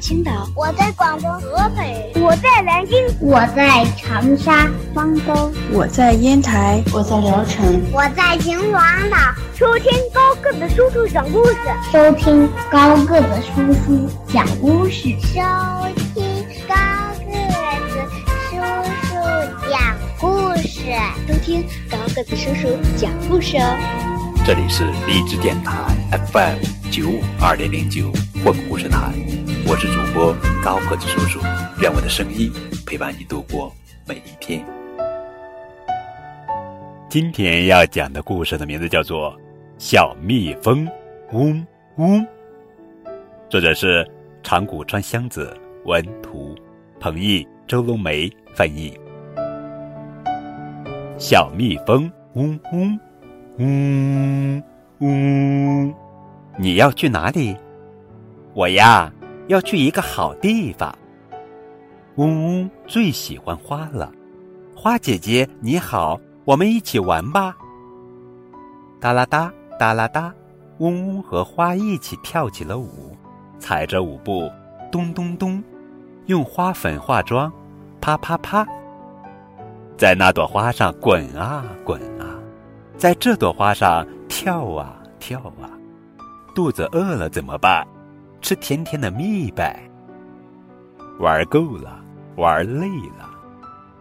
[0.00, 9.16] 青岛，我在广东河北，我在南京，我在长沙、方舟，我在烟台，我在聊城，我在秦皇岛。
[9.54, 11.56] 收听高个子叔叔讲故事，
[11.92, 15.38] 收听高个子叔叔讲故事，收
[16.14, 16.74] 听高
[17.20, 17.32] 个
[17.88, 18.06] 子
[18.50, 18.56] 叔
[19.06, 19.14] 叔
[19.70, 20.80] 讲故事，
[21.28, 23.76] 收听高个子叔叔讲故事哦。
[24.44, 25.72] 这里是荔枝电台
[26.32, 28.12] FM 九五二零零九
[28.44, 29.14] 混故事台，
[29.66, 31.40] 我是主播高个子叔叔，
[31.80, 32.52] 愿我的声音
[32.86, 33.74] 陪伴你度过
[34.06, 34.62] 每一天。
[37.08, 39.32] 今天要讲的故事的名字叫做
[39.78, 40.86] 《小蜜蜂
[41.32, 42.20] 嗡嗡》，
[43.48, 44.06] 作者是
[44.42, 46.54] 长谷川香子，文图，
[47.00, 48.92] 彭毅、周龙梅翻译。
[51.16, 53.00] 小蜜蜂嗡嗡。
[53.56, 54.62] 嗡
[54.98, 55.94] 嗡，
[56.58, 57.56] 你要去哪里？
[58.54, 59.10] 我呀，
[59.48, 60.94] 要去一个好地方。
[62.16, 64.12] 嗡嗡最喜欢花了，
[64.76, 67.56] 花姐姐你好，我们一起玩吧。
[69.00, 70.32] 哒啦哒，哒啦哒，
[70.78, 73.16] 嗡嗡和花一起跳起了舞，
[73.58, 74.50] 踩着舞步，
[74.90, 75.62] 咚咚咚，
[76.26, 77.50] 用花粉化妆，
[78.00, 78.66] 啪啪啪，
[79.96, 82.38] 在那朵花上滚啊滚啊。
[82.98, 85.72] 在这朵花上跳啊跳啊，
[86.54, 87.86] 肚子饿了怎么办？
[88.40, 89.88] 吃甜甜的蜜呗。
[91.20, 92.02] 玩够了，
[92.36, 93.30] 玩累了，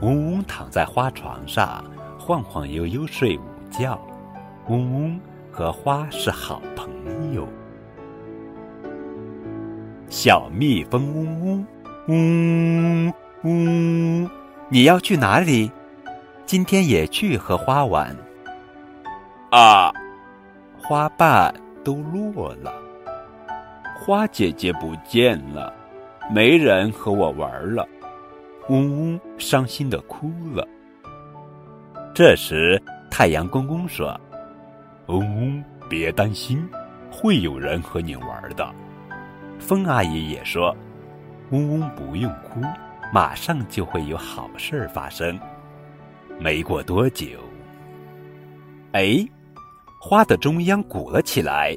[0.00, 1.84] 嗡嗡躺在花床上，
[2.18, 4.00] 晃晃悠悠睡午觉。
[4.68, 5.20] 嗡嗡
[5.50, 7.46] 和花是好朋友。
[10.08, 11.66] 小蜜蜂嗡嗡
[12.06, 14.30] 嗡嗡，
[14.68, 15.70] 你要去哪里？
[16.46, 18.16] 今天也去和花玩。
[19.50, 19.92] 啊，
[20.80, 22.72] 花瓣都落了，
[23.96, 25.72] 花姐姐不见了，
[26.32, 27.86] 没人和我玩了，
[28.68, 30.66] 嗡嗡伤心的哭了。
[32.14, 32.80] 这时，
[33.10, 34.18] 太阳公公说
[35.06, 36.62] ：“嗡嗡，别担心，
[37.10, 38.68] 会有人和你玩的。”
[39.58, 40.76] 风阿姨也说
[41.50, 42.60] ：“嗡嗡，不用哭，
[43.12, 45.38] 马上就会有好事发生。”
[46.38, 47.26] 没过多久，
[48.92, 49.26] 哎。
[50.04, 51.76] 花的中央鼓了起来，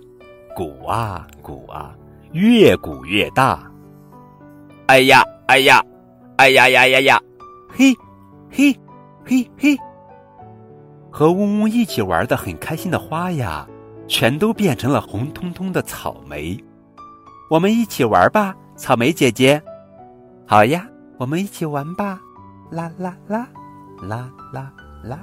[0.56, 1.96] 鼓啊鼓啊，
[2.32, 3.72] 越鼓越大。
[4.88, 5.80] 哎呀哎呀，
[6.38, 7.22] 哎呀呀呀呀，
[7.70, 7.94] 嘿，
[8.50, 8.76] 嘿，
[9.24, 9.78] 嘿嘿。
[11.12, 13.68] 和嗡嗡一起玩的很开心的花呀，
[14.08, 16.58] 全都变成了红彤彤的草莓。
[17.52, 19.62] 我们一起玩吧，草莓姐姐。
[20.48, 20.88] 好呀，
[21.20, 22.20] 我们一起玩吧，
[22.72, 23.48] 啦啦啦，
[24.02, 25.20] 啦啦啦。